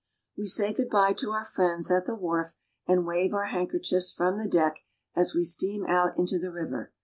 [0.35, 2.55] We say good by to our friends at the wharf
[2.87, 4.79] and wave our handkerchiefs from the deck
[5.15, 6.91] as we steam out into the river.